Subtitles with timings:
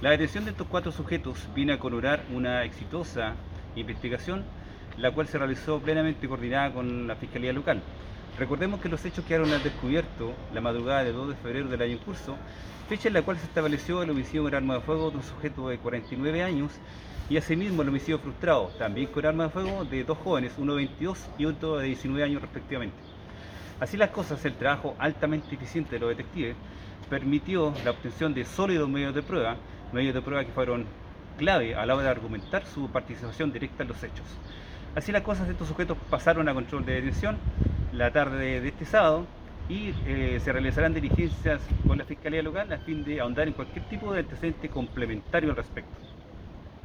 [0.00, 3.34] La detención de estos cuatro sujetos vino a coronar una exitosa
[3.74, 4.44] investigación,
[4.96, 7.82] la cual se realizó plenamente coordinada con la Fiscalía Local.
[8.38, 11.92] Recordemos que los hechos quedaron al descubierto la madrugada del 2 de febrero del año
[11.94, 12.36] en curso,
[12.88, 15.68] fecha en la cual se estableció el homicidio con arma de fuego de un sujeto
[15.68, 16.70] de 49 años
[17.28, 20.84] y asimismo el homicidio frustrado, también con arma de fuego, de dos jóvenes, uno de
[20.84, 22.96] 22 y otro de 19 años respectivamente.
[23.80, 26.54] Así las cosas, el trabajo altamente eficiente de los detectives
[27.10, 29.56] permitió la obtención de sólidos medios de prueba,
[29.92, 30.86] medios de prueba que fueron
[31.38, 34.26] clave a la hora de argumentar su participación directa en los hechos.
[34.94, 37.38] Así las cosas, estos sujetos pasaron a control de detención
[37.92, 39.26] la tarde de este sábado
[39.68, 43.84] y eh, se realizarán diligencias con la Fiscalía Local a fin de ahondar en cualquier
[43.84, 46.07] tipo de antecedente complementario al respecto.